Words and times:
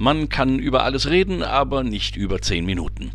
Man 0.00 0.30
kann 0.30 0.58
über 0.58 0.82
alles 0.82 1.10
reden, 1.10 1.42
aber 1.42 1.84
nicht 1.84 2.16
über 2.16 2.40
zehn 2.40 2.64
Minuten. 2.64 3.12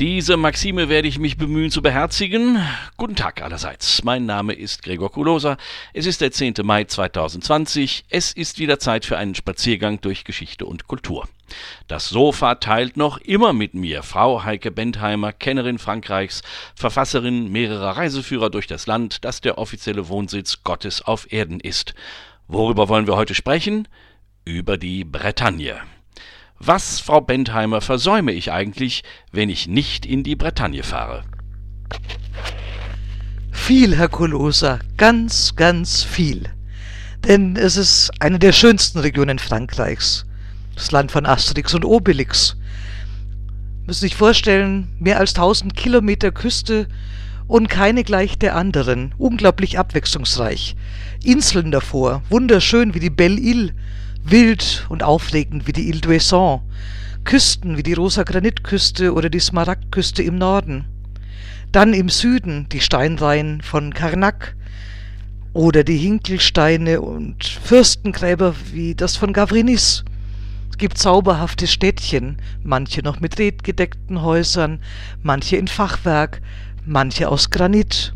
Diese 0.00 0.38
Maxime 0.38 0.88
werde 0.88 1.06
ich 1.06 1.18
mich 1.18 1.36
bemühen 1.36 1.70
zu 1.70 1.82
beherzigen. 1.82 2.66
Guten 2.96 3.14
Tag 3.14 3.42
allerseits. 3.42 4.02
Mein 4.04 4.24
Name 4.24 4.54
ist 4.54 4.82
Gregor 4.82 5.12
Kulosa. 5.12 5.58
Es 5.92 6.06
ist 6.06 6.22
der 6.22 6.32
10. 6.32 6.54
Mai 6.62 6.84
2020. 6.84 8.06
Es 8.08 8.32
ist 8.32 8.58
wieder 8.58 8.78
Zeit 8.78 9.04
für 9.04 9.18
einen 9.18 9.34
Spaziergang 9.34 10.00
durch 10.00 10.24
Geschichte 10.24 10.64
und 10.64 10.86
Kultur. 10.86 11.28
Das 11.88 12.08
Sofa 12.08 12.54
teilt 12.54 12.96
noch 12.96 13.18
immer 13.18 13.52
mit 13.52 13.74
mir 13.74 14.02
Frau 14.02 14.44
Heike 14.44 14.70
Bentheimer, 14.70 15.30
Kennerin 15.30 15.78
Frankreichs, 15.78 16.40
Verfasserin 16.74 17.52
mehrerer 17.52 17.98
Reiseführer 17.98 18.48
durch 18.48 18.66
das 18.66 18.86
Land, 18.86 19.26
das 19.26 19.42
der 19.42 19.58
offizielle 19.58 20.08
Wohnsitz 20.08 20.62
Gottes 20.64 21.02
auf 21.02 21.30
Erden 21.34 21.60
ist. 21.60 21.94
Worüber 22.48 22.88
wollen 22.88 23.06
wir 23.06 23.16
heute 23.16 23.34
sprechen? 23.34 23.88
Über 24.46 24.78
die 24.78 25.04
Bretagne. 25.04 25.82
Was, 26.66 26.98
Frau 26.98 27.20
Bentheimer, 27.20 27.82
versäume 27.82 28.32
ich 28.32 28.50
eigentlich, 28.50 29.02
wenn 29.32 29.50
ich 29.50 29.68
nicht 29.68 30.06
in 30.06 30.22
die 30.22 30.34
Bretagne 30.34 30.82
fahre? 30.82 31.24
Viel, 33.52 33.94
Herr 33.94 34.08
Kolosa, 34.08 34.78
ganz, 34.96 35.56
ganz 35.56 36.02
viel. 36.02 36.44
Denn 37.28 37.56
es 37.56 37.76
ist 37.76 38.12
eine 38.18 38.38
der 38.38 38.52
schönsten 38.52 39.00
Regionen 39.00 39.38
Frankreichs. 39.38 40.24
Das 40.74 40.90
Land 40.90 41.12
von 41.12 41.26
Asterix 41.26 41.74
und 41.74 41.84
Obelix. 41.84 42.56
Müssen 43.86 44.00
sich 44.00 44.16
vorstellen, 44.16 44.88
mehr 44.98 45.18
als 45.18 45.34
1000 45.34 45.76
Kilometer 45.76 46.32
Küste 46.32 46.88
und 47.46 47.68
keine 47.68 48.04
gleich 48.04 48.38
der 48.38 48.56
anderen. 48.56 49.14
Unglaublich 49.18 49.78
abwechslungsreich. 49.78 50.76
Inseln 51.22 51.70
davor, 51.70 52.22
wunderschön 52.30 52.94
wie 52.94 53.00
die 53.00 53.10
Belle 53.10 53.38
Ile, 53.38 53.74
wild 54.24 54.86
und 54.88 55.02
aufregend 55.02 55.66
wie 55.66 55.72
die 55.72 55.88
Ile 55.88 56.00
d'Ouessant, 56.00 56.62
Küsten 57.24 57.76
wie 57.76 57.82
die 57.82 57.92
rosa 57.92 58.22
Granitküste 58.22 59.12
oder 59.12 59.30
die 59.30 59.40
Smaragdküste 59.40 60.22
im 60.22 60.36
Norden. 60.36 60.86
Dann 61.72 61.92
im 61.94 62.08
Süden 62.08 62.66
die 62.70 62.80
Steinreihen 62.80 63.60
von 63.60 63.92
Karnak 63.92 64.56
oder 65.52 65.84
die 65.84 65.98
Hinkelsteine 65.98 67.00
und 67.00 67.44
Fürstengräber 67.44 68.54
wie 68.72 68.94
das 68.94 69.16
von 69.16 69.32
Gavrinis. 69.32 70.04
Es 70.70 70.78
gibt 70.78 70.98
zauberhafte 70.98 71.66
Städtchen, 71.66 72.38
manche 72.62 73.02
noch 73.02 73.20
mit 73.20 73.38
redgedeckten 73.38 74.22
Häusern, 74.22 74.80
manche 75.22 75.56
in 75.56 75.68
Fachwerk, 75.68 76.40
manche 76.84 77.28
aus 77.28 77.50
Granit. 77.50 78.12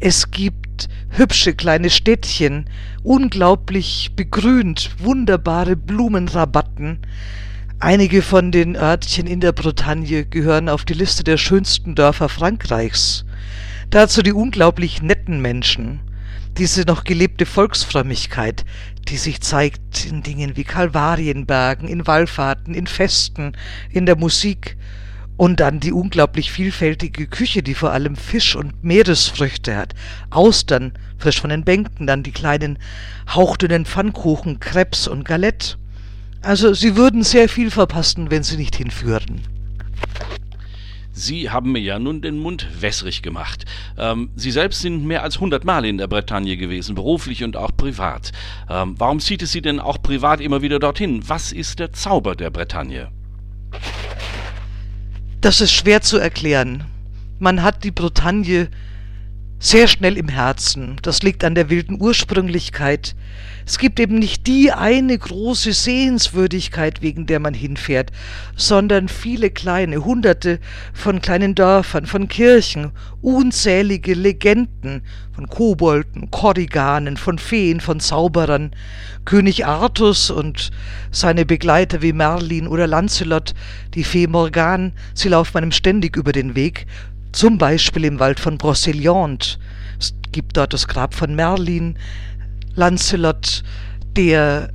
Es 0.00 0.30
gibt 0.30 0.61
hübsche 1.10 1.54
kleine 1.54 1.90
Städtchen, 1.90 2.66
unglaublich 3.02 4.12
begrünt, 4.16 4.90
wunderbare 4.98 5.76
Blumenrabatten. 5.76 6.98
Einige 7.78 8.22
von 8.22 8.52
den 8.52 8.76
Örtchen 8.76 9.26
in 9.26 9.40
der 9.40 9.52
Bretagne 9.52 10.24
gehören 10.24 10.68
auf 10.68 10.84
die 10.84 10.94
Liste 10.94 11.24
der 11.24 11.36
schönsten 11.36 11.94
Dörfer 11.94 12.28
Frankreichs. 12.28 13.24
Dazu 13.90 14.22
die 14.22 14.32
unglaublich 14.32 15.02
netten 15.02 15.40
Menschen, 15.40 16.00
diese 16.58 16.82
noch 16.82 17.04
gelebte 17.04 17.44
Volksfrömmigkeit, 17.44 18.64
die 19.08 19.16
sich 19.16 19.40
zeigt 19.40 20.06
in 20.06 20.22
Dingen 20.22 20.56
wie 20.56 20.64
Kalvarienbergen, 20.64 21.88
in 21.88 22.06
Wallfahrten, 22.06 22.74
in 22.74 22.86
Festen, 22.86 23.52
in 23.90 24.06
der 24.06 24.16
Musik 24.16 24.76
und 25.42 25.58
dann 25.58 25.80
die 25.80 25.90
unglaublich 25.90 26.52
vielfältige 26.52 27.26
Küche, 27.26 27.64
die 27.64 27.74
vor 27.74 27.90
allem 27.90 28.14
Fisch 28.14 28.54
und 28.54 28.84
Meeresfrüchte 28.84 29.74
hat. 29.74 29.92
Austern, 30.30 30.92
frisch 31.18 31.40
von 31.40 31.50
den 31.50 31.64
Bänken, 31.64 32.06
dann 32.06 32.22
die 32.22 32.30
kleinen 32.30 32.78
hauchdünnen 33.34 33.84
Pfannkuchen, 33.84 34.60
Krebs 34.60 35.08
und 35.08 35.24
Galette. 35.24 35.78
Also 36.42 36.74
Sie 36.74 36.94
würden 36.94 37.24
sehr 37.24 37.48
viel 37.48 37.72
verpassen, 37.72 38.30
wenn 38.30 38.44
Sie 38.44 38.56
nicht 38.56 38.76
hinführen. 38.76 39.40
Sie 41.10 41.50
haben 41.50 41.72
mir 41.72 41.82
ja 41.82 41.98
nun 41.98 42.22
den 42.22 42.38
Mund 42.38 42.68
wässrig 42.78 43.20
gemacht. 43.22 43.64
Ähm, 43.98 44.30
Sie 44.36 44.52
selbst 44.52 44.80
sind 44.80 45.04
mehr 45.04 45.24
als 45.24 45.38
100 45.38 45.64
Mal 45.64 45.84
in 45.84 45.98
der 45.98 46.06
Bretagne 46.06 46.56
gewesen, 46.56 46.94
beruflich 46.94 47.42
und 47.42 47.56
auch 47.56 47.76
privat. 47.76 48.30
Ähm, 48.70 48.94
warum 48.96 49.18
zieht 49.18 49.42
es 49.42 49.50
Sie 49.50 49.60
denn 49.60 49.80
auch 49.80 50.00
privat 50.00 50.40
immer 50.40 50.62
wieder 50.62 50.78
dorthin? 50.78 51.20
Was 51.26 51.50
ist 51.50 51.80
der 51.80 51.92
Zauber 51.92 52.36
der 52.36 52.50
Bretagne? 52.50 53.10
Das 55.42 55.60
ist 55.60 55.72
schwer 55.72 56.02
zu 56.02 56.18
erklären. 56.18 56.84
Man 57.40 57.64
hat 57.64 57.82
die 57.82 57.90
Bretagne 57.90 58.68
sehr 59.62 59.86
schnell 59.86 60.18
im 60.18 60.26
Herzen. 60.26 60.96
Das 61.02 61.22
liegt 61.22 61.44
an 61.44 61.54
der 61.54 61.70
wilden 61.70 62.00
Ursprünglichkeit. 62.00 63.14
Es 63.64 63.78
gibt 63.78 64.00
eben 64.00 64.18
nicht 64.18 64.48
die 64.48 64.72
eine 64.72 65.16
große 65.16 65.72
Sehenswürdigkeit, 65.72 67.00
wegen 67.00 67.26
der 67.26 67.38
man 67.38 67.54
hinfährt, 67.54 68.10
sondern 68.56 69.06
viele 69.06 69.50
kleine, 69.50 70.04
hunderte 70.04 70.58
von 70.92 71.22
kleinen 71.22 71.54
Dörfern, 71.54 72.06
von 72.06 72.26
Kirchen, 72.26 72.90
unzählige 73.20 74.14
Legenden 74.14 75.02
von 75.32 75.46
Kobolden, 75.46 76.30
Korriganen, 76.32 77.16
von 77.16 77.38
Feen, 77.38 77.80
von 77.80 78.00
Zauberern, 78.00 78.72
König 79.24 79.64
Artus 79.64 80.30
und 80.30 80.72
seine 81.12 81.46
Begleiter 81.46 82.02
wie 82.02 82.12
Merlin 82.12 82.66
oder 82.66 82.88
Lancelot, 82.88 83.54
die 83.94 84.04
Fee 84.04 84.26
Morgan, 84.26 84.92
sie 85.14 85.28
laufen 85.28 85.58
einem 85.58 85.72
ständig 85.72 86.16
über 86.16 86.32
den 86.32 86.56
Weg, 86.56 86.86
zum 87.32 87.58
Beispiel 87.58 88.04
im 88.04 88.20
Wald 88.20 88.40
von 88.40 88.58
Brocéliande. 88.58 89.58
Es 89.98 90.14
gibt 90.30 90.56
dort 90.56 90.72
das 90.72 90.88
Grab 90.88 91.14
von 91.14 91.34
Merlin, 91.34 91.98
Lancelot, 92.74 93.62
der 94.16 94.72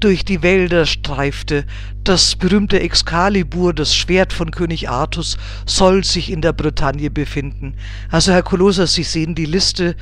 durch 0.00 0.24
die 0.24 0.42
Wälder 0.42 0.86
streifte. 0.86 1.64
Das 2.04 2.34
berühmte 2.36 2.80
Excalibur, 2.80 3.74
das 3.74 3.94
Schwert 3.94 4.32
von 4.32 4.50
König 4.50 4.88
Artus, 4.88 5.36
soll 5.66 6.04
sich 6.04 6.30
in 6.30 6.40
der 6.40 6.54
Bretagne 6.54 7.10
befinden. 7.10 7.74
Also, 8.10 8.32
Herr 8.32 8.42
Kolosa, 8.42 8.86
Sie 8.86 9.02
sehen, 9.02 9.34
die 9.34 9.44
Liste 9.44 9.94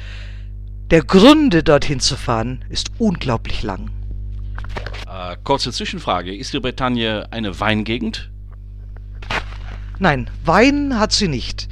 der 0.91 1.03
Gründe, 1.03 1.63
dorthin 1.63 2.01
zu 2.01 2.17
fahren, 2.17 2.65
ist 2.71 2.91
unglaublich 2.99 3.63
lang. 3.63 3.91
Äh, 5.07 5.37
kurze 5.45 5.73
Zwischenfrage. 5.73 6.35
Ist 6.35 6.53
die 6.53 6.61
Bretagne 6.61 7.27
eine 7.31 7.59
Weingegend? 7.59 8.31
Nein, 9.99 10.31
Wein 10.45 10.99
hat 10.99 11.13
sie 11.13 11.29
nicht. 11.29 11.69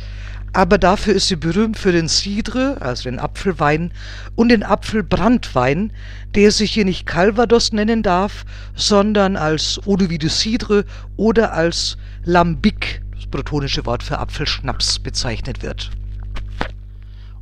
Aber 0.53 0.79
dafür 0.79 1.15
ist 1.15 1.29
sie 1.29 1.37
berühmt 1.37 1.77
für 1.77 1.93
den 1.93 2.09
Cidre, 2.09 2.79
also 2.81 3.05
den 3.05 3.19
Apfelwein, 3.19 3.93
und 4.37 4.49
den 4.49 4.63
Apfelbrandwein, 4.63 5.93
der 6.35 6.51
sich 6.51 6.73
hier 6.73 6.87
nicht 6.87 7.05
Calvados 7.05 7.73
nennen 7.73 8.03
darf, 8.03 8.47
sondern 8.75 9.37
als 9.37 9.79
Eau 9.87 9.97
de 9.97 10.09
Vie 10.09 10.19
de 10.19 10.31
Cidre 10.31 10.87
oder 11.17 11.53
als 11.53 11.99
Lambic, 12.25 13.03
das 13.15 13.27
bretonische 13.27 13.85
Wort 13.85 14.03
für 14.03 14.19
Apfelschnaps, 14.19 14.99
bezeichnet 14.99 15.63
wird. 15.63 15.91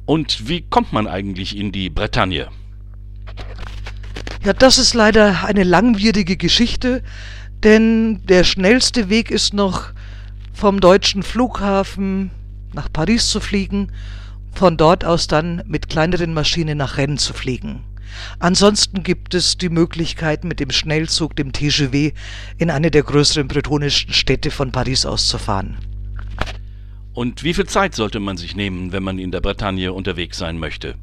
Und 0.06 0.48
wie 0.48 0.62
kommt 0.62 0.92
man 0.92 1.06
eigentlich 1.06 1.56
in 1.56 1.72
die 1.72 1.88
Bretagne? 1.90 2.48
Ja, 4.44 4.52
das 4.52 4.76
ist 4.76 4.92
leider 4.92 5.44
eine 5.44 5.62
langwierige 5.62 6.36
Geschichte, 6.36 7.02
denn 7.62 8.26
der 8.26 8.44
schnellste 8.44 9.08
Weg 9.08 9.30
ist 9.30 9.54
noch 9.54 9.93
vom 10.54 10.80
deutschen 10.80 11.22
Flughafen 11.22 12.30
nach 12.72 12.90
Paris 12.90 13.28
zu 13.28 13.40
fliegen, 13.40 13.88
von 14.52 14.76
dort 14.76 15.04
aus 15.04 15.26
dann 15.26 15.62
mit 15.66 15.88
kleineren 15.88 16.32
Maschinen 16.32 16.78
nach 16.78 16.96
Rennes 16.96 17.24
zu 17.24 17.34
fliegen. 17.34 17.82
Ansonsten 18.38 19.02
gibt 19.02 19.34
es 19.34 19.58
die 19.58 19.68
Möglichkeit, 19.68 20.44
mit 20.44 20.60
dem 20.60 20.70
Schnellzug, 20.70 21.34
dem 21.34 21.52
TGV, 21.52 22.12
in 22.58 22.70
eine 22.70 22.92
der 22.92 23.02
größeren 23.02 23.48
bretonischen 23.48 24.12
Städte 24.12 24.52
von 24.52 24.70
Paris 24.70 25.04
aus 25.04 25.28
zu 25.28 25.38
fahren. 25.38 25.76
Und 27.12 27.42
wie 27.42 27.54
viel 27.54 27.66
Zeit 27.66 27.94
sollte 27.96 28.20
man 28.20 28.36
sich 28.36 28.54
nehmen, 28.54 28.92
wenn 28.92 29.02
man 29.02 29.18
in 29.18 29.32
der 29.32 29.40
Bretagne 29.40 29.92
unterwegs 29.92 30.38
sein 30.38 30.58
möchte? 30.58 30.94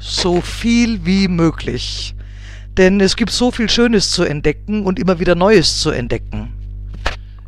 So 0.00 0.40
viel 0.40 1.06
wie 1.06 1.28
möglich. 1.28 2.14
Denn 2.76 3.00
es 3.00 3.16
gibt 3.16 3.30
so 3.30 3.50
viel 3.52 3.68
Schönes 3.68 4.10
zu 4.10 4.24
entdecken 4.24 4.84
und 4.84 4.98
immer 4.98 5.20
wieder 5.20 5.36
Neues 5.36 5.80
zu 5.80 5.90
entdecken. 5.90 6.57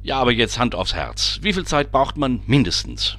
Ja, 0.02 0.18
aber 0.18 0.32
jetzt 0.32 0.58
Hand 0.58 0.74
aufs 0.74 0.94
Herz. 0.94 1.38
Wie 1.42 1.52
viel 1.52 1.66
Zeit 1.66 1.92
braucht 1.92 2.16
man 2.16 2.40
mindestens? 2.46 3.18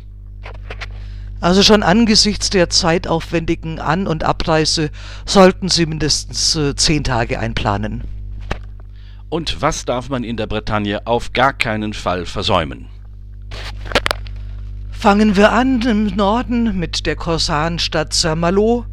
Also 1.39 1.63
schon 1.63 1.81
angesichts 1.81 2.51
der 2.51 2.69
zeitaufwendigen 2.69 3.80
An- 3.80 4.07
und 4.07 4.24
Abreise 4.24 4.92
sollten 5.25 5.69
Sie 5.69 5.86
mindestens 5.86 6.56
äh, 6.56 6.75
zehn 6.75 7.04
Tage 7.04 7.39
einplanen. 7.39 8.04
Und 9.30 9.62
was 9.62 9.86
darf 9.86 10.10
man 10.10 10.24
in 10.24 10.38
der 10.38 10.45
Bretagne 10.45 11.07
auf 11.07 11.33
gar 11.33 11.54
keinen 11.54 11.94
Fall 11.94 12.25
versäumen? 12.25 12.88
Fangen 14.92 15.36
wir 15.36 15.51
an 15.51 15.81
im 15.81 16.07
Norden 16.07 16.77
mit 16.77 17.07
der 17.07 17.16
Korsanstadt 17.16 18.13
Saint-Malo, 18.13 18.86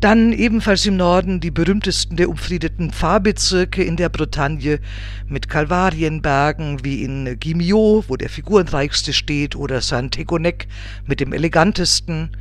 dann 0.00 0.32
ebenfalls 0.32 0.86
im 0.86 0.96
Norden 0.96 1.40
die 1.40 1.50
berühmtesten 1.50 2.16
der 2.16 2.30
umfriedeten 2.30 2.90
Pfarrbezirke 2.90 3.82
in 3.82 3.96
der 3.96 4.08
Bretagne 4.08 4.80
mit 5.28 5.48
Kalvarienbergen 5.48 6.82
wie 6.84 7.04
in 7.04 7.38
Gimiot, 7.38 8.08
wo 8.08 8.16
der 8.16 8.30
figurenreichste 8.30 9.12
steht, 9.12 9.56
oder 9.56 9.80
Saint-Egonec 9.80 10.66
mit 11.06 11.20
dem 11.20 11.32
elegantesten. 11.32 12.36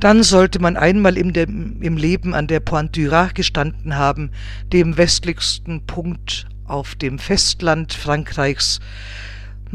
Dann 0.00 0.22
sollte 0.22 0.58
man 0.58 0.76
einmal 0.76 1.18
im, 1.18 1.32
dem, 1.32 1.82
im 1.82 1.96
Leben 1.96 2.34
an 2.34 2.46
der 2.46 2.60
Pointe 2.60 3.02
du 3.02 3.10
Rat 3.10 3.34
gestanden 3.34 3.96
haben, 3.96 4.30
dem 4.72 4.96
westlichsten 4.96 5.86
Punkt 5.86 6.46
auf 6.66 6.94
dem 6.94 7.18
Festland 7.18 7.92
Frankreichs. 7.92 8.80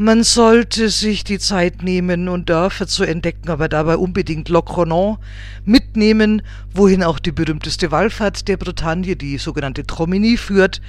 Man 0.00 0.22
sollte 0.22 0.90
sich 0.90 1.24
die 1.24 1.40
Zeit 1.40 1.82
nehmen 1.82 2.28
und 2.28 2.48
Dörfer 2.48 2.86
zu 2.86 3.02
entdecken, 3.02 3.50
aber 3.50 3.68
dabei 3.68 3.96
unbedingt 3.96 4.48
Locronan 4.48 5.16
mitnehmen, 5.64 6.42
wohin 6.72 7.02
auch 7.02 7.18
die 7.18 7.32
berühmteste 7.32 7.90
Wallfahrt 7.90 8.46
der 8.46 8.58
Bretagne, 8.58 9.16
die 9.16 9.38
sogenannte 9.38 9.84
Tromini, 9.84 10.36
führt. 10.36 10.80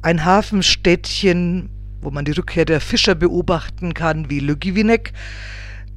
Ein 0.00 0.24
Hafenstädtchen, 0.24 1.68
wo 2.00 2.10
man 2.10 2.24
die 2.24 2.32
Rückkehr 2.32 2.64
der 2.64 2.80
Fischer 2.80 3.14
beobachten 3.14 3.92
kann, 3.92 4.30
wie 4.30 4.40
Le 4.40 4.56
Guivinec. 4.56 5.12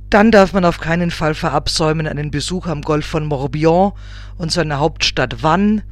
Dann 0.09 0.31
darf 0.31 0.51
man 0.51 0.65
auf 0.65 0.81
keinen 0.81 1.11
Fall 1.11 1.33
verabsäumen 1.33 2.07
einen 2.07 2.29
Besuch 2.29 2.67
am 2.67 2.81
Golf 2.81 3.05
von 3.05 3.25
Morbihan 3.25 3.93
und 4.37 4.51
seiner 4.51 4.79
Hauptstadt 4.79 5.43
Vannes. 5.43 5.83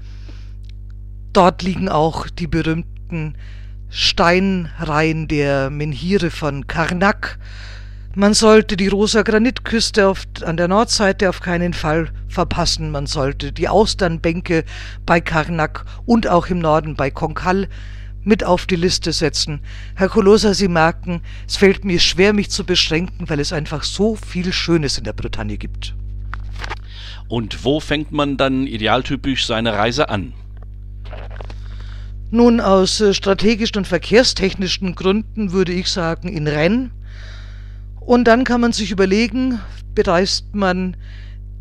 Dort 1.32 1.62
liegen 1.62 1.88
auch 1.88 2.28
die 2.28 2.48
berühmten 2.48 3.36
Steinreihen 3.90 5.28
der 5.28 5.72
Menhire 5.72 6.30
von 6.30 6.68
Karnak. 6.68 7.40
Man 8.14 8.36
sollte 8.36 8.78
die 8.78 8.88
rosa 8.88 9.24
Granitküste 9.24 10.08
auf, 10.08 10.24
an 10.44 10.58
der 10.58 10.68
Nordseite 10.68 11.28
auf 11.28 11.40
keinen 11.40 11.74
Fall 11.74 12.10
verpassen. 12.28 12.92
Man 12.92 13.08
sollte 13.08 13.52
die 13.52 13.68
Austernbänke 13.68 14.64
bei 15.08 15.22
Karnak 15.22 15.86
und 16.06 16.28
auch 16.28 16.48
im 16.48 16.60
Norden 16.60 16.96
bei 16.96 17.10
Konkal 17.10 17.68
mit 18.24 18.44
auf 18.44 18.68
die 18.68 18.76
Liste 18.76 19.12
setzen. 19.12 19.62
Herr 19.96 20.10
Kolosa, 20.10 20.54
Sie 20.54 20.68
merken, 20.68 21.22
es 21.48 21.58
fällt 21.58 21.84
mir 21.84 22.00
schwer, 22.00 22.34
mich 22.34 22.52
zu 22.52 22.66
beschränken, 22.66 23.28
weil 23.28 23.40
es 23.40 23.54
einfach 23.54 23.84
so 23.84 24.16
viel 24.16 24.54
Schönes 24.54 25.00
in 25.00 25.04
der 25.04 25.14
Bretagne 25.14 25.58
gibt. 25.58 25.96
Und 27.28 27.64
wo 27.64 27.80
fängt 27.80 28.12
man 28.12 28.38
dann 28.38 28.68
idealtypisch 28.68 29.48
seine 29.48 29.74
Reise 29.74 30.10
an? 30.10 30.34
Nun, 32.32 32.60
aus 32.62 33.02
äh, 33.02 33.14
strategischen 33.14 33.78
und 33.78 33.88
verkehrstechnischen 33.88 34.94
Gründen 34.94 35.52
würde 35.52 35.74
ich 35.74 35.88
sagen 35.90 36.28
in 36.28 36.48
Rennes. 36.48 36.92
Und 38.00 38.26
dann 38.26 38.44
kann 38.44 38.62
man 38.62 38.72
sich 38.72 38.92
überlegen, 38.92 39.60
bereist 39.96 40.54
man 40.54 40.96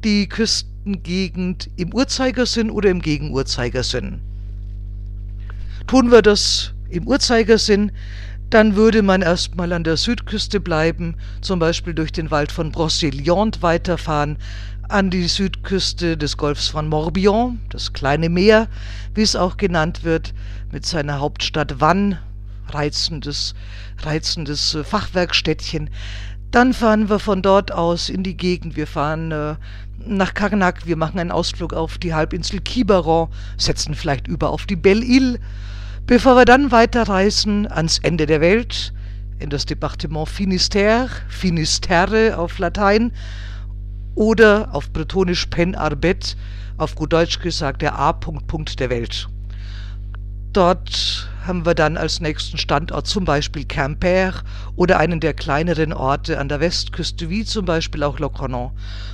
die 0.05 0.29
Küstengegend 0.29 1.71
im 1.77 1.95
Uhrzeigersinn 1.95 2.71
oder 2.71 2.91
im 2.91 3.01
Gegenuhrzeigersinn. 3.01 4.21
Tun 5.87 6.11
wir 6.11 6.21
das 6.21 6.75
im 6.91 7.07
Uhrzeigersinn, 7.07 7.93
dann 8.51 8.77
würde 8.77 9.03
man 9.03 9.23
erstmal 9.23 9.73
an 9.73 9.85
der 9.85 9.97
Südküste 9.97 10.61
bleiben, 10.61 11.17
zum 11.41 11.59
Beispiel 11.59 11.95
durch 11.95 12.13
den 12.13 12.31
Wald 12.31 12.53
von 12.53 12.73
Brocéliande 12.73 13.63
weiterfahren, 13.63 14.39
an 14.89 15.11
die 15.11 15.29
Südküste 15.29 16.17
des 16.17 16.39
Golfs 16.39 16.69
von 16.69 16.89
Morbihan, 16.89 17.61
das 17.69 17.93
kleine 17.93 18.31
Meer, 18.31 18.69
wie 19.15 19.21
es 19.21 19.37
auch 19.37 19.59
genannt 19.59 20.03
wird, 20.03 20.33
mit 20.73 20.87
seiner 20.87 21.21
Hauptstadt 21.21 21.79
Vannes, 21.79 22.17
reizendes, 22.69 23.55
reizendes 24.03 24.75
äh, 24.75 24.85
Fachwerkstädtchen. 24.85 25.91
Dann 26.51 26.73
fahren 26.73 27.11
wir 27.11 27.19
von 27.19 27.43
dort 27.43 27.71
aus 27.71 28.09
in 28.09 28.23
die 28.23 28.37
Gegend. 28.37 28.77
Wir 28.77 28.87
fahren 28.87 29.31
äh, 29.31 29.57
nach 29.99 30.33
Karnak, 30.33 30.87
wir 30.87 30.97
machen 30.97 31.19
einen 31.19 31.33
Ausflug 31.33 31.75
auf 31.75 31.99
die 31.99 32.15
Halbinsel 32.15 32.61
Quiberon, 32.61 33.29
setzen 33.59 33.95
vielleicht 33.95 34.27
über 34.27 34.49
auf 34.49 34.65
die 34.65 34.77
Belle-Île, 34.77 35.39
bevor 36.07 36.37
wir 36.37 36.47
dann 36.47 36.73
weiterreisen 36.73 37.67
ans 37.71 37.99
Ende 37.99 38.25
der 38.25 38.41
Welt, 38.41 38.95
in 39.39 39.51
das 39.51 39.67
Departement 39.67 40.27
Finistère, 40.27 41.09
Finisterre 41.29 42.39
auf 42.39 42.59
Latein, 42.59 43.13
oder 44.19 44.71
auf 44.73 44.93
Bretonisch 44.93 45.47
Pen 45.47 45.77
Arbet, 45.77 46.37
auf 46.77 46.97
gut 46.97 47.13
Deutsch 47.13 47.39
gesagt 47.39 47.83
der 47.83 47.97
A-Punkt 47.97 48.81
der 48.81 48.91
Welt. 48.91 49.29
Dort 50.53 51.31
haben 51.47 51.65
wir 51.65 51.77
dann 51.77 51.97
als 51.97 52.21
nächsten 52.21 52.59
Standort 52.59 53.07
zum 53.07 53.25
Beispiel 53.25 53.65
Quimper 53.65 54.35
oder 54.75 54.99
einen 54.99 55.21
der 55.21 55.35
kleineren 55.35 55.93
Orte 55.93 56.41
an 56.41 56.49
der 56.49 56.59
Westküste, 56.59 57.31
wie 57.31 57.45
zum 57.45 57.65
Beispiel 57.65 58.03
auch 58.03 58.19
Loconon. 58.19 58.73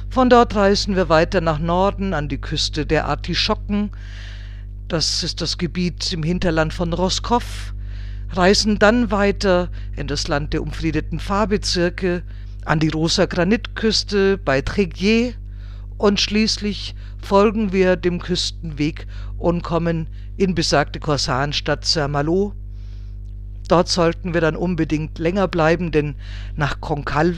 Von 0.08 0.30
dort 0.30 0.54
reisen 0.56 0.96
wir 0.96 1.10
weiter 1.10 1.42
nach 1.42 1.58
Norden 1.58 2.14
an 2.14 2.30
die 2.30 2.40
Küste 2.40 2.86
der 2.86 3.04
Artischocken. 3.04 3.90
Das 4.88 5.22
ist 5.22 5.42
das 5.42 5.58
Gebiet 5.58 6.14
im 6.14 6.22
Hinterland 6.22 6.72
von 6.72 6.94
Roscoff. 6.94 7.74
Reisen 8.30 8.78
dann 8.78 9.10
weiter 9.10 9.68
in 9.96 10.06
das 10.06 10.28
Land 10.28 10.54
der 10.54 10.62
umfriedeten 10.62 11.20
Fahrbezirke, 11.20 12.22
an 12.64 12.81
die 12.81 12.88
Rosa 12.88 13.26
Granitküste 13.26 14.38
bei 14.38 14.61
Tréguier 14.61 15.34
und 15.99 16.20
schließlich 16.20 16.94
folgen 17.22 17.72
wir 17.72 17.96
dem 17.96 18.20
Küstenweg 18.20 19.06
und 19.38 19.62
kommen 19.62 20.08
in 20.37 20.55
besagte 20.55 21.00
Korsarenstadt 21.00 21.84
Saint-Malo. 21.84 22.55
Dort 23.69 23.88
sollten 23.88 24.34
wir 24.34 24.40
dann 24.40 24.56
unbedingt 24.56 25.19
länger 25.19 25.49
bleiben, 25.49 25.90
denn 25.90 26.16
nach 26.56 26.81
Concal 26.81 27.37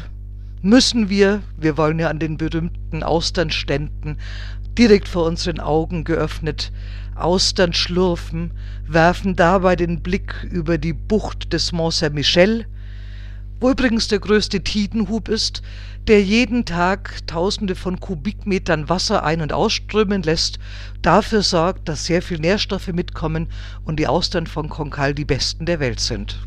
müssen 0.63 1.09
wir, 1.09 1.43
wir 1.57 1.77
wollen 1.77 1.99
ja 1.99 2.09
an 2.09 2.19
den 2.19 2.37
berühmten 2.37 3.03
Austernständen 3.03 4.19
direkt 4.77 5.09
vor 5.09 5.27
unseren 5.27 5.61
Augen 5.61 6.05
geöffnet, 6.05 6.73
Austern 7.15 7.73
schlürfen, 7.73 8.51
werfen 8.87 9.37
dabei 9.37 9.75
den 9.77 10.03
Blick 10.03 10.47
über 10.51 10.77
die 10.79 10.93
Bucht 10.93 11.53
des 11.53 11.73
Mont 11.73 11.95
Saint-Michel, 11.95 12.67
wo 13.61 13.71
übrigens 13.71 14.09
der 14.09 14.19
größte 14.19 14.63
Tidenhub 14.63 15.29
ist, 15.29 15.63
der 16.07 16.23
jeden 16.23 16.65
Tag 16.65 17.27
Tausende 17.27 17.75
von 17.75 17.99
Kubikmetern 17.99 18.89
Wasser 18.89 19.25
ein- 19.25 19.41
und 19.41 19.53
ausströmen 19.53 20.23
lässt, 20.23 20.59
dafür 21.03 21.43
sorgt, 21.43 21.89
dass 21.89 22.05
sehr 22.05 22.23
viel 22.23 22.39
Nährstoffe 22.39 22.89
mitkommen 22.89 23.49
und 23.85 23.99
die 23.99 24.07
Austern 24.07 24.47
von 24.47 24.69
Konkal 24.69 25.15
die 25.15 25.25
besten 25.25 25.67
der 25.67 25.81
Welt 25.81 26.01
sind. 26.01 26.39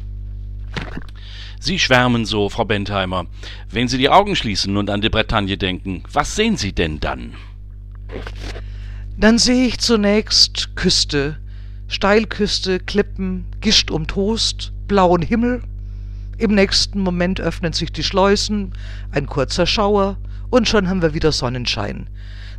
Sie 1.60 1.78
schwärmen 1.78 2.26
so, 2.26 2.48
Frau 2.48 2.64
Bentheimer. 2.64 3.26
Wenn 3.70 3.90
Sie 3.90 3.98
die 3.98 4.10
Augen 4.10 4.36
schließen 4.36 4.78
und 4.78 4.90
an 4.90 5.02
die 5.02 5.10
Bretagne 5.10 5.58
denken, 5.58 6.04
was 6.12 6.36
sehen 6.36 6.56
Sie 6.56 6.72
denn 6.72 7.02
dann? 7.02 7.34
Dann 9.18 9.38
sehe 9.38 9.68
ich 9.68 9.80
zunächst 9.80 10.78
Küste, 10.78 11.38
Steilküste, 11.90 12.80
Klippen, 12.80 13.46
Gischt 13.60 13.92
um 13.92 14.08
Toast, 14.08 14.72
blauen 14.88 15.22
Himmel 15.22 15.64
im 16.40 16.56
nächsten 16.56 17.02
Moment 17.02 17.42
öffnen 17.42 17.74
sich 17.74 17.92
die 17.92 18.04
Schleusen, 18.04 18.74
ein 19.12 19.28
kurzer 19.28 19.66
Schauer 19.66 20.18
und 20.50 20.68
schon 20.68 20.90
haben 20.90 21.02
wir 21.02 21.14
wieder 21.14 21.32
Sonnenschein. 21.32 22.10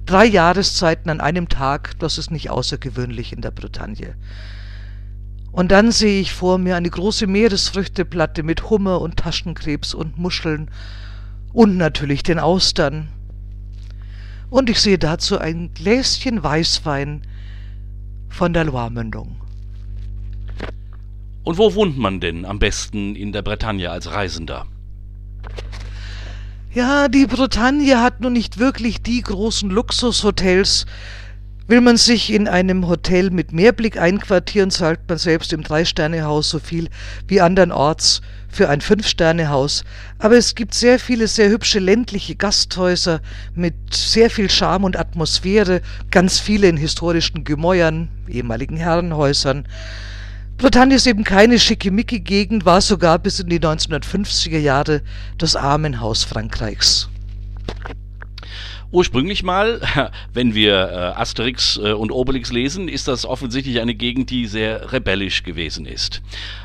Drei 0.06 0.26
Jahreszeiten 0.26 1.10
an 1.10 1.20
einem 1.20 1.48
Tag, 1.48 1.98
das 1.98 2.18
ist 2.18 2.30
nicht 2.30 2.50
außergewöhnlich 2.50 3.32
in 3.32 3.40
der 3.40 3.50
Bretagne. 3.50 4.14
Und 5.52 5.72
dann 5.72 5.92
sehe 5.92 6.20
ich 6.20 6.32
vor 6.32 6.58
mir 6.58 6.76
eine 6.76 6.90
große 6.90 7.26
Meeresfrüchteplatte 7.26 8.42
mit 8.42 8.70
Hummer 8.70 9.00
und 9.00 9.16
Taschenkrebs 9.16 9.94
und 9.94 10.18
Muscheln 10.18 10.70
und 11.52 11.76
natürlich 11.76 12.22
den 12.22 12.38
Austern. 12.38 13.08
Und 14.50 14.70
ich 14.70 14.80
sehe 14.80 14.98
dazu 14.98 15.38
ein 15.38 15.72
Gläschen 15.74 16.42
Weißwein 16.42 17.22
von 18.28 18.52
der 18.52 18.64
Loire-Mündung. 18.64 19.36
Und 21.42 21.58
wo 21.58 21.74
wohnt 21.74 21.96
man 21.98 22.20
denn 22.20 22.44
am 22.44 22.58
besten 22.58 23.16
in 23.16 23.32
der 23.32 23.42
Bretagne 23.42 23.90
als 23.90 24.12
Reisender? 24.12 24.66
Ja, 26.72 27.08
die 27.08 27.26
Bretagne 27.26 28.00
hat 28.00 28.20
nun 28.20 28.34
nicht 28.34 28.58
wirklich 28.58 29.02
die 29.02 29.22
großen 29.22 29.70
Luxushotels. 29.70 30.86
Will 31.66 31.80
man 31.80 31.96
sich 31.96 32.32
in 32.32 32.46
einem 32.46 32.86
Hotel 32.88 33.30
mit 33.30 33.52
Meerblick 33.52 33.96
einquartieren, 33.96 34.70
zahlt 34.70 35.00
man 35.08 35.18
selbst 35.18 35.52
im 35.52 35.62
Drei-Sterne-Haus 35.62 36.50
so 36.50 36.58
viel 36.58 36.88
wie 37.26 37.40
andernorts 37.40 38.20
für 38.48 38.68
ein 38.68 38.80
Fünf-Sterne-Haus. 38.80 39.84
Aber 40.18 40.36
es 40.36 40.54
gibt 40.54 40.74
sehr 40.74 40.98
viele 40.98 41.28
sehr 41.28 41.48
hübsche 41.48 41.78
ländliche 41.78 42.36
Gasthäuser 42.36 43.20
mit 43.54 43.74
sehr 43.92 44.30
viel 44.30 44.50
Charme 44.50 44.84
und 44.84 44.98
Atmosphäre, 44.98 45.80
ganz 46.10 46.38
viele 46.38 46.68
in 46.68 46.76
historischen 46.76 47.44
Gemäuern, 47.44 48.08
ehemaligen 48.28 48.76
Herrenhäusern. 48.76 49.66
Bretagne 50.60 50.96
ist 50.96 51.06
eben 51.06 51.24
keine 51.24 51.58
schickimicki-Gegend, 51.58 52.66
war 52.66 52.82
sogar 52.82 53.18
bis 53.18 53.40
in 53.40 53.48
die 53.48 53.60
1950er 53.60 54.58
Jahre 54.58 55.00
das 55.38 55.56
Armenhaus 55.56 56.22
Frankreichs. 56.24 57.08
Ursprünglich 58.92 59.42
mal, 59.42 59.80
wenn 60.34 60.54
wir 60.54 60.74
äh, 60.74 61.18
Asterix 61.18 61.80
äh, 61.82 61.92
und 61.92 62.12
Obelix 62.12 62.52
lesen, 62.52 62.88
ist 62.88 63.08
das 63.08 63.24
offensichtlich 63.24 63.80
eine 63.80 63.94
Gegend, 63.94 64.28
die 64.28 64.46
sehr 64.46 64.92
rebellisch 64.92 65.44
gewesen 65.44 65.86
ist. 65.86 66.20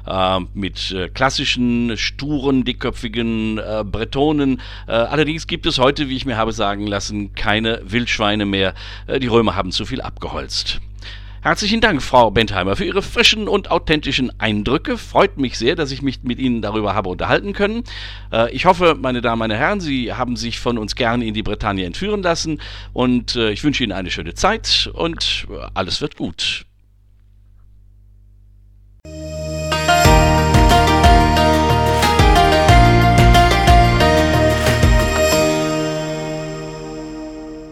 Äh, 0.06 0.42
mit 0.54 0.92
äh, 0.92 1.08
klassischen, 1.08 1.96
sturen, 1.96 2.66
dickköpfigen 2.66 3.62
Bretonen. 3.90 4.60
Allerdings 4.88 5.48
gibt 5.48 5.66
es 5.66 5.80
heute, 5.80 6.10
wie 6.10 6.18
ich 6.18 6.26
mir 6.26 6.36
habe 6.36 6.52
sagen 6.52 6.86
lassen, 6.86 7.34
keine 7.34 7.80
Wildschweine 7.86 8.46
mehr. 8.46 8.74
die 9.08 9.28
Römer 9.28 9.56
haben 9.56 9.72
zu 9.72 9.86
viel 9.86 10.02
abgeholzt. 10.02 10.82
Herzlichen 11.46 11.80
Dank, 11.80 12.02
Frau 12.02 12.32
Bentheimer, 12.32 12.76
für 12.76 12.86
Ihre 12.86 13.04
frischen 13.04 13.48
und 13.48 13.70
authentischen 13.70 14.32
Eindrücke. 14.40 14.98
Freut 14.98 15.38
mich 15.38 15.60
sehr, 15.60 15.76
dass 15.76 15.92
ich 15.92 16.02
mich 16.02 16.24
mit 16.24 16.40
Ihnen 16.40 16.64
darüber 16.64 16.96
habe 16.96 17.08
unterhalten 17.10 17.54
können. 17.54 17.84
Äh, 18.32 18.52
ich 18.52 18.66
hoffe, 18.66 18.98
meine 19.00 19.22
Damen, 19.22 19.38
meine 19.38 19.56
Herren, 19.56 19.80
Sie 19.80 20.12
haben 20.12 20.38
sich 20.38 20.60
von 20.60 20.80
uns 20.80 20.96
gerne 20.96 21.24
in 21.24 21.36
die 21.36 21.44
Bretagne 21.44 21.86
entführen 21.86 22.24
lassen 22.24 22.62
und 22.94 23.36
äh, 23.36 23.52
ich 23.52 23.64
wünsche 23.64 23.84
Ihnen 23.84 23.94
eine 23.94 24.10
schöne 24.10 24.34
Zeit 24.34 24.90
und 24.92 25.46
äh, 25.52 25.68
alles 25.76 26.02
wird 26.02 26.18
gut. 26.18 26.66